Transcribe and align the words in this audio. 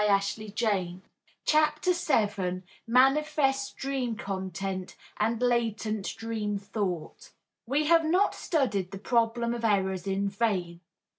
SEVENTH 0.01 0.37
LECTURE 0.39 1.01
THE 1.45 2.31
DREAM 2.33 2.63
Manifest 2.87 3.77
Dream 3.77 4.15
Content 4.15 4.95
and 5.17 5.39
Latent 5.43 6.15
Dream 6.17 6.57
Thought 6.57 7.33
We 7.67 7.85
have 7.85 8.03
not 8.05 8.33
studied 8.33 8.89
the 8.89 8.97
problem 8.97 9.53
of 9.53 9.63
errors 9.63 10.07
in 10.07 10.27
vain. 10.27 10.81